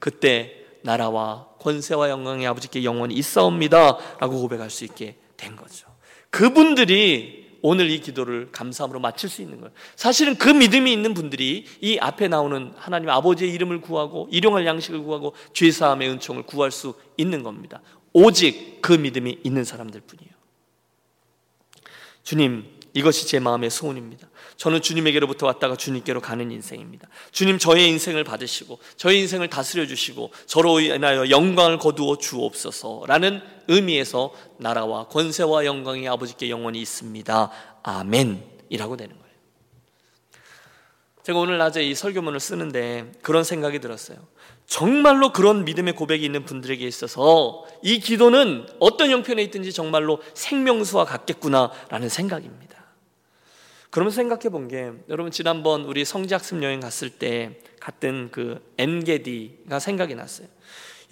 [0.00, 3.98] 그때 나라와 권세와 영광이 아버지께 영원히 있사옵니다.
[4.20, 5.86] 라고 고백할 수 있게 된 거죠.
[6.30, 9.72] 그분들이 오늘 이 기도를 감사함으로 마칠 수 있는 거예요.
[9.96, 15.34] 사실은 그 믿음이 있는 분들이 이 앞에 나오는 하나님 아버지의 이름을 구하고 일용할 양식을 구하고
[15.52, 17.82] 죄 사함의 은총을 구할 수 있는 겁니다.
[18.12, 20.30] 오직 그 믿음이 있는 사람들 뿐이에요.
[22.22, 24.26] 주님, 이것이 제 마음의 소원입니다.
[24.56, 27.06] 저는 주님에게로부터 왔다가 주님께로 가는 인생입니다.
[27.30, 35.08] 주님 저의 인생을 받으시고 저의 인생을 다스려 주시고 저로 인하여 영광을 거두어 주옵소서라는 의미에서 나라와
[35.08, 37.50] 권세와 영광이 아버지께 영원히 있습니다.
[37.82, 39.26] 아멘이라고 되는 거예요.
[41.22, 44.16] 제가 오늘 낮에 이 설교문을 쓰는데 그런 생각이 들었어요.
[44.66, 52.08] 정말로 그런 믿음의 고백이 있는 분들에게 있어서 이 기도는 어떤 형편에 있든지 정말로 생명수와 같겠구나라는
[52.08, 52.75] 생각입니다.
[53.90, 60.14] 그러면서 생각해 본 게 여러분 지난번 우리 성지학습 여행 갔을 때 갔던 그 엔게디가 생각이
[60.14, 60.48] 났어요.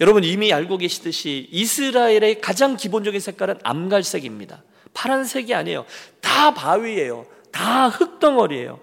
[0.01, 4.63] 여러분 이미 알고 계시듯이 이스라엘의 가장 기본적인 색깔은 암갈색입니다.
[4.93, 5.85] 파란색이 아니에요.
[6.21, 7.25] 다 바위예요.
[7.51, 8.79] 다 흙덩어리예요.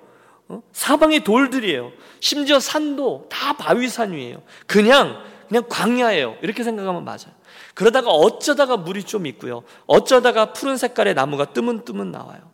[0.49, 0.63] 어?
[0.73, 1.93] 사방이 돌들이에요.
[2.21, 4.43] 심지어 산도 다 바위산 위에요.
[4.67, 6.39] 그냥 그냥 광야예요.
[6.41, 7.35] 이렇게 생각하면 맞아요.
[7.75, 9.65] 그러다가 어쩌다가 물이 좀 있고요.
[9.87, 12.52] 어쩌다가 푸른 색깔의 나무가 뜨문뜨문 나와요.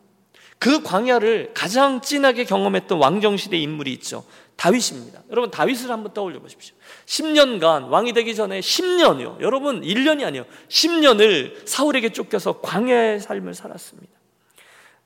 [0.59, 4.25] 그 광야를 가장 진하게 경험했던 왕정시대 인물이 있죠.
[4.57, 5.23] 다윗입니다.
[5.31, 6.75] 여러분 다윗을 한번 떠올려 보십시오.
[7.05, 9.39] 10년간 왕이 되기 전에 10년이요.
[9.39, 10.45] 여러분 1년이 아니요.
[10.67, 14.11] 10년을 사울에게 쫓겨서 광야의 삶을 살았습니다.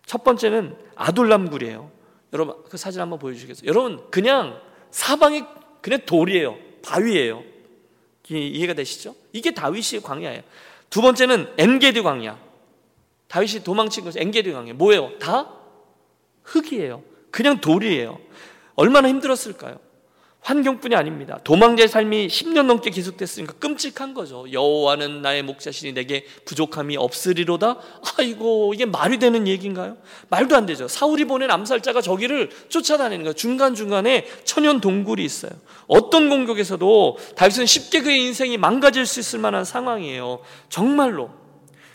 [0.07, 1.91] 첫 번째는 아둘람굴이에요.
[2.33, 3.69] 여러분 그 사진 한번 보여 주시겠어요?
[3.69, 5.43] 여러분 그냥 사방이
[5.81, 6.57] 그냥 돌이에요.
[6.81, 7.43] 바위예요.
[8.27, 9.15] 이해가 되시죠?
[9.33, 10.41] 이게 다윗의 광야예요.
[10.89, 12.39] 두 번째는 엔게디 광야.
[13.33, 14.73] 다윗이 도망친 것이 엔게디 광야.
[14.73, 15.17] 뭐예요?
[15.17, 15.49] 다
[16.43, 17.01] 흙이에요.
[17.31, 18.19] 그냥 돌이에요.
[18.75, 19.79] 얼마나 힘들었을까요?
[20.41, 21.39] 환경뿐이 아닙니다.
[21.43, 24.45] 도망자의 삶이 10년 넘게 계속됐으니까 끔찍한 거죠.
[24.51, 27.79] 여호와는 나의 목자시니 내게 부족함이 없으리로다.
[28.19, 29.97] 아이고 이게 말이 되는 얘기인가요?
[30.29, 30.87] 말도 안 되죠.
[30.87, 33.33] 사울이 보낸 암살자가 저기를 쫓아다니는 거예요.
[33.33, 35.53] 중간 중간에 천연 동굴이 있어요.
[35.87, 40.41] 어떤 공격에서도 다윗은 쉽게 그의 인생이 망가질 수 있을 만한 상황이에요.
[40.69, 41.42] 정말로.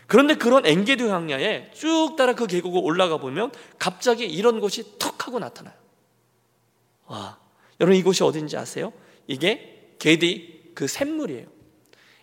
[0.09, 5.37] 그런데 그런 엔게디 광야에 쭉 따라 그 계곡을 올라가 보면 갑자기 이런 곳이 턱 하고
[5.37, 5.75] 나타나요.
[7.05, 7.37] 와,
[7.79, 8.91] 여러분 이곳이 어딘지 아세요?
[9.27, 11.45] 이게 엔게디 그 샘물이에요.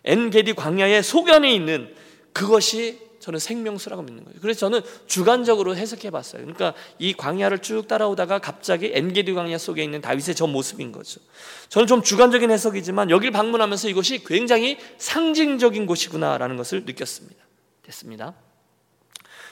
[0.03, 1.95] 엔게디 광야의 소견에 있는
[2.33, 4.37] 그것이 저는 생명수라고 믿는 거예요.
[4.41, 6.41] 그래서 저는 주관적으로 해석해 봤어요.
[6.41, 11.21] 그러니까 이 광야를 쭉 따라오다가 갑자기 엔게디 광야 속에 있는 다윗의 저 모습인 거죠.
[11.69, 17.46] 저는 좀 주관적인 해석이지만 여기를 방문하면서 이것이 굉장히 상징적인 곳이구나라는 것을 느꼈습니다.
[17.87, 18.33] 됐습니다.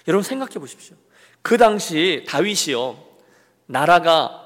[0.08, 0.96] 여러분 생각해 보십시오.
[1.42, 3.04] 그 당시 다윗이요.
[3.66, 4.42] 나라가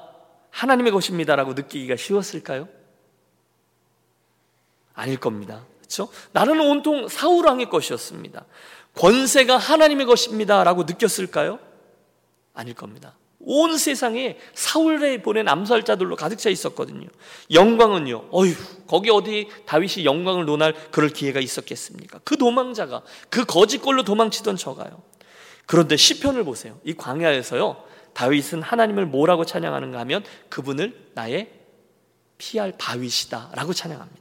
[0.50, 2.68] 하나님의 것입니다라고 느끼기가 쉬웠을까요?
[4.94, 5.64] 아닐 겁니다.
[5.78, 6.08] 그렇죠?
[6.32, 8.44] 나는 온통 사울 왕의 것이었습니다.
[8.94, 11.58] 권세가 하나님의 것입니다라고 느꼈을까요?
[12.54, 13.14] 아닐 겁니다.
[13.40, 17.08] 온 세상에 사울에 보낸 암살자들로 가득 차 있었거든요.
[17.50, 18.28] 영광은요.
[18.30, 18.54] 어휴,
[18.86, 22.20] 거기 어디 다윗이 영광을 논할 그럴 기회가 있었겠습니까?
[22.24, 25.02] 그 도망자가 그 거짓골로 도망치던 저가요.
[25.66, 26.78] 그런데 시편을 보세요.
[26.84, 27.82] 이 광야에서요.
[28.12, 31.48] 다윗은 하나님을 뭐라고 찬양하는가 하면 그분을 나의
[32.36, 34.19] 피할 바위시다라고 찬양합니다.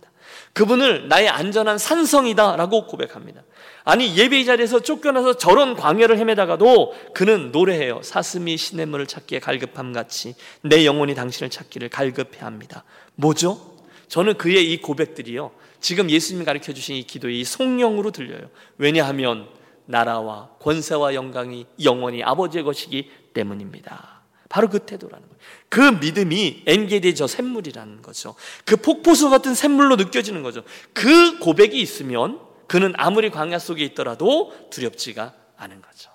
[0.54, 3.44] 그분을 나의 안전한 산성이다라고 고백합니다.
[3.84, 8.02] 아니 예배 자리에서 쫓겨나서 저런 광야를 헤매다가도 그는 노래해요.
[8.04, 12.84] 사슴이 시냇물을 찾기에 갈급함 같이 내 영혼이 당신을 찾기를 갈급해합니다.
[13.16, 13.78] 뭐죠?
[14.08, 15.52] 저는 그의 이 고백들이요.
[15.80, 18.50] 지금 예수님이 가르쳐 주신 이 기도의 이 성령으로 들려요.
[18.78, 19.48] 왜냐하면
[19.86, 24.19] 나라와 권세와 영광이 영원히 아버지의 것이기 때문입니다.
[24.50, 25.40] 바로 그 태도라는 거예요.
[25.70, 28.36] 그 믿음이 엔게디의 저 샘물이라는 거죠.
[28.66, 30.64] 그 폭포수 같은 샘물로 느껴지는 거죠.
[30.94, 36.10] 그 고백이 있으면 그는 아무리 광야 속에 있더라도 두렵지가 않은 거죠.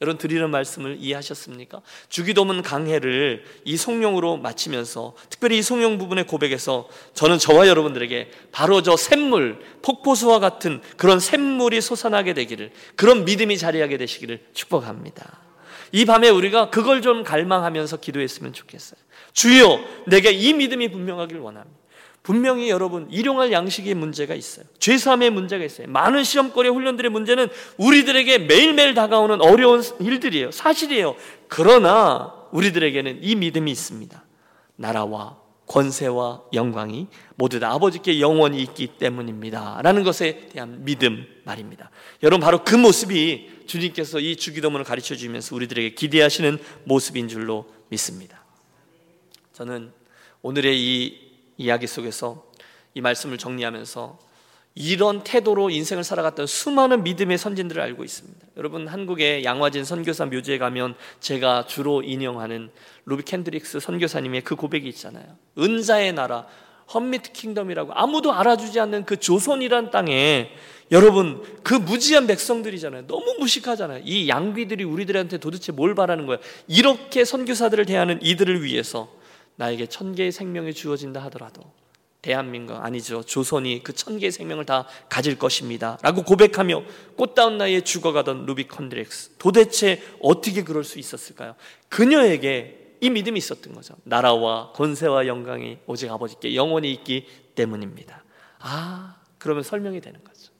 [0.00, 1.82] 여러분 드리는 말씀을 이해하셨습니까?
[2.08, 8.96] 주기도문 강해를 이 성령으로 마치면서 특별히 이 성령 부분의 고백에서 저는 저와 여러분들에게 바로 저
[8.96, 15.47] 샘물, 폭포수와 같은 그런 샘물이 솟아나게 되기를 그런 믿음이 자리하게 되시기를 축복합니다.
[15.92, 19.00] 이 밤에 우리가 그걸 좀 갈망하면서 기도했으면 좋겠어요.
[19.32, 21.78] 주여, 내게 이 믿음이 분명하길 원합니다.
[22.22, 24.66] 분명히 여러분 일용할 양식의 문제가 있어요.
[24.78, 25.86] 죄사함의 문제가 있어요.
[25.88, 27.48] 많은 시험거리 훈련들의 문제는
[27.78, 30.50] 우리들에게 매일매일 다가오는 어려운 일들이에요.
[30.50, 31.16] 사실이에요.
[31.48, 34.22] 그러나 우리들에게는 이 믿음이 있습니다.
[34.76, 39.80] 나라와 권세와 영광이 모두 다 아버지께 영원히 있기 때문입니다.
[39.82, 41.90] 라는 것에 대한 믿음 말입니다.
[42.22, 48.44] 여러분 바로 그 모습이 주님께서 이 주기도문을 가르쳐 주면서 우리들에게 기대하시는 모습인 줄로 믿습니다.
[49.52, 49.92] 저는
[50.42, 52.50] 오늘의 이 이야기 속에서
[52.94, 54.18] 이 말씀을 정리하면서
[54.74, 58.46] 이런 태도로 인생을 살아갔던 수많은 믿음의 선진들을 알고 있습니다.
[58.56, 62.70] 여러분 한국의 양화진 선교사 묘지에 가면 제가 주로 인용하는
[63.04, 65.36] 루비 켄드릭스 선교사님의 그 고백이 있잖아요.
[65.58, 66.46] 은자의 나라
[66.92, 70.50] Hermit Kingdom이라고 아무도 알아주지 않는 그 조선이란 땅에
[70.90, 73.06] 여러분 그 무지한 백성들이잖아요.
[73.06, 74.02] 너무 무식하잖아요.
[74.04, 76.38] 이 양귀들이 우리들한테 도대체 뭘 바라는 거야?
[76.66, 79.08] 이렇게 선교사들을 대하는 이들을 위해서
[79.56, 81.62] 나에게 천 개의 생명이 주어진다 하더라도
[82.22, 83.22] 대한민국 아니죠.
[83.22, 85.98] 조선이 그 천 개의 생명을 다 가질 것입니다.
[86.02, 86.82] 라고 고백하며
[87.16, 89.32] 꽃다운 나이에 죽어가던 루비 켄드릭스.
[89.38, 91.54] 도대체 어떻게 그럴 수 있었을까요?
[91.88, 93.94] 그녀에게 이 믿음이 있었던 거죠.
[94.04, 98.24] 나라와 권세와 영광이 오직 아버지께 영원히 있기 때문입니다.
[98.60, 100.52] 아, 그러면 설명이 되는 거죠.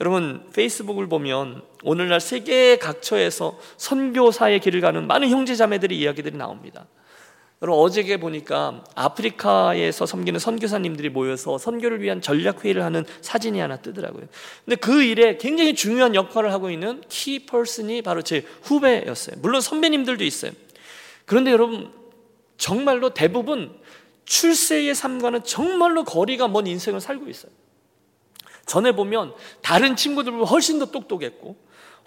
[0.00, 6.86] 여러분, 페이스북을 보면 오늘날 세계 각처에서 선교사의 길을 가는 많은 형제자매들의 이야기들이 나옵니다.
[7.62, 14.26] 여러분 어제게 보니까 아프리카에서 섬기는 선교사님들이 모여서 선교를 위한 전략 회의를 하는 사진이 하나 뜨더라고요.
[14.64, 19.36] 근데 그 일에 굉장히 중요한 역할을 하고 있는 키 퍼슨이 바로 제 후배였어요.
[19.40, 20.52] 물론 선배님들도 있어요.
[21.26, 21.92] 그런데 여러분
[22.56, 23.78] 정말로 대부분
[24.24, 27.52] 출세의 삶과는 정말로 거리가 먼 인생을 살고 있어요.
[28.64, 31.56] 전에 보면 다른 친구들보다 훨씬 더 똑똑했고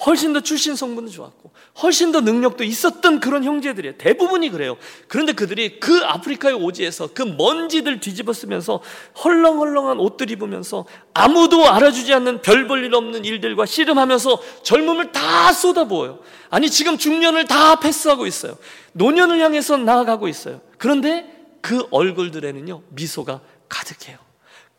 [0.05, 1.51] 훨씬 더 출신 성분도 좋았고
[1.83, 3.97] 훨씬 더 능력도 있었던 그런 형제들이에요.
[3.97, 4.77] 대부분이 그래요.
[5.07, 8.81] 그런데 그들이 그 아프리카의 오지에서 그 먼지들 뒤집어 쓰면서
[9.23, 16.19] 헐렁헐렁한 옷들 입으면서 아무도 알아주지 않는 별 볼 일 없는 일들과 씨름하면서 젊음을 다 쏟아부어요.
[16.49, 18.57] 아니 지금 중년을 다 패스하고 있어요.
[18.93, 20.61] 노년을 향해서 나아가고 있어요.
[20.77, 21.25] 그런데
[21.61, 24.17] 그 얼굴들에는요 미소가 가득해요.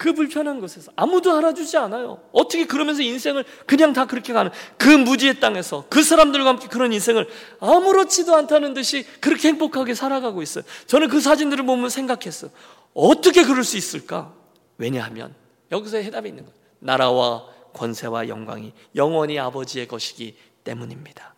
[0.00, 2.22] 그 불편한 곳에서 아무도 알아주지 않아요.
[2.32, 7.28] 어떻게 그러면서 인생을 그냥 다 그렇게 가는 그 무지의 땅에서 그 사람들과 함께 그런 인생을
[7.60, 10.64] 아무렇지도 않다는 듯이 그렇게 행복하게 살아가고 있어요.
[10.86, 12.50] 저는 그 사진들을 보면 생각했어요.
[12.94, 14.32] 어떻게 그럴 수 있을까?
[14.78, 15.34] 왜냐하면
[15.70, 16.58] 여기서 해답이 있는 거예요.
[16.78, 20.34] 나라와 권세와 영광이 영원히 아버지의 것이기
[20.64, 21.34] 때문입니다.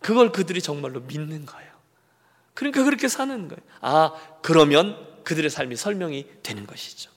[0.00, 1.70] 그걸 그들이 정말로 믿는 거예요.
[2.54, 3.60] 그러니까 그렇게 사는 거예요.
[3.82, 7.15] 아, 그러면 그들의 삶이 설명이 되는 것이죠.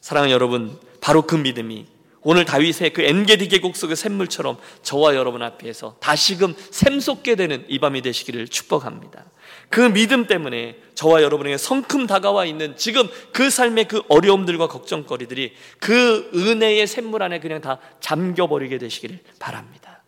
[0.00, 1.86] 사랑하는 여러분, 바로 그 믿음이
[2.22, 8.02] 오늘 다윗의 그 엔게디 계곡 속의 샘물처럼 저와 여러분 앞에서 다시금 샘솟게 되는 이 밤이
[8.02, 9.24] 되시기를 축복합니다.
[9.70, 16.30] 그 믿음 때문에 저와 여러분에게 성큼 다가와 있는 지금 그 삶의 그 어려움들과 걱정거리들이 그
[16.34, 20.02] 은혜의 샘물 안에 그냥 다 잠겨버리게 되시기를 바랍니다.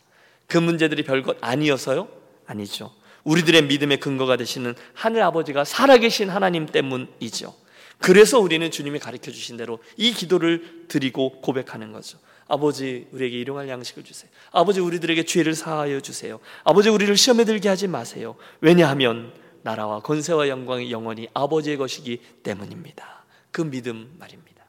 [0.46, 2.08] 그 문제들이 별것 아니어서요?
[2.46, 2.92] 아니죠.
[3.22, 7.54] 우리들의 믿음의 근거가 되시는 하늘 아버지가 살아계신 하나님 때문이죠.
[8.00, 12.18] 그래서 우리는 주님이 가르쳐 주신 대로 이 기도를 드리고 고백하는 거죠.
[12.48, 14.30] 아버지 우리에게 일용할 양식을 주세요.
[14.50, 16.40] 아버지 우리들에게 죄를 사하여 주세요.
[16.64, 18.34] 아버지 우리를 시험에 들게 하지 마세요.
[18.60, 19.32] 왜냐하면
[19.62, 23.24] 나라와 권세와 영광이 영원히 아버지의 것이기 때문입니다.
[23.52, 24.64] 그 믿음 말입니다.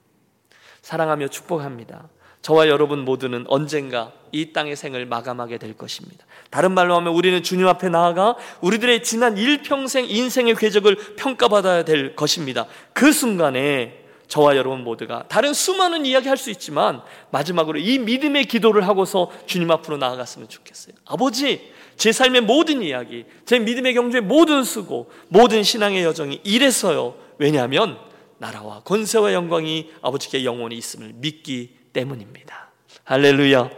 [0.81, 2.09] 사랑하며 축복합니다.
[2.41, 6.25] 저와 여러분 모두는 언젠가 이 땅의 생을 마감하게 될 것입니다.
[6.49, 12.65] 다른 말로 하면 우리는 주님 앞에 나아가 우리들의 지난 일평생 인생의 궤적을 평가받아야 될 것입니다.
[12.93, 17.01] 그 순간에 저와 여러분 모두가 다른 수많은 이야기 할 수 있지만
[17.31, 20.95] 마지막으로 이 믿음의 기도를 하고서 주님 앞으로 나아갔으면 좋겠어요.
[21.05, 27.15] 아버지, 제 삶의 모든 이야기, 제 믿음의 경주의 모든 수고, 모든 신앙의 여정이 이래서요.
[27.37, 27.99] 왜냐하면
[28.37, 32.71] 나라와 권세와 영광이 아버지께 영원히 있음을 믿기 때문입니다.
[33.03, 33.69] 할렐루야.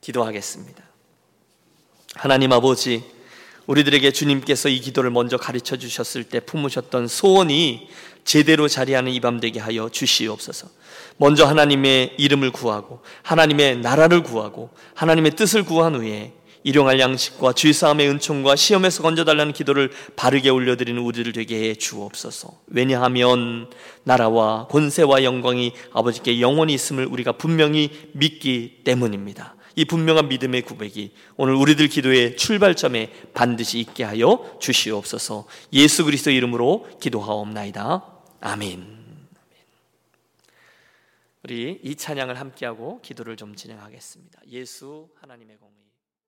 [0.00, 0.84] 기도하겠습니다.
[2.14, 3.04] 하나님 아버지,
[3.66, 7.88] 우리들에게 주님께서 이 기도를 먼저 가르쳐 주셨을 때 품으셨던 소원이
[8.24, 10.68] 제대로 자리하는 이 밤 되게 하여 주시옵소서.
[11.16, 16.32] 먼저 하나님의 이름을 구하고 하나님의 나라를 구하고 하나님의 뜻을 구한 후에
[16.66, 22.60] 일용할 양식과 주의싸움의 은총과 시험에서 건져달라는 기도를 바르게 올려드리는 우리를 되게 해 주옵소서.
[22.66, 23.70] 왜냐하면
[24.02, 29.54] 나라와 권세와 영광이 아버지께 영원히 있음을 우리가 분명히 믿기 때문입니다.
[29.76, 35.46] 이 분명한 믿음의 구백이 오늘 우리들 기도의 출발점에 반드시 있게 하여 주시옵소서.
[35.72, 38.04] 예수 그리스도 이름으로 기도하옵나이다.
[38.40, 38.96] 아멘.
[41.44, 44.40] 우리 이 찬양을 함께하고 기도를 좀 진행하겠습니다.
[44.48, 45.75] 예수 하나님의 공의